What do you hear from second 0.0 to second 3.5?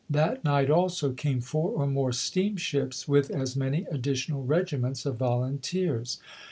That night, also, came four or more steamships with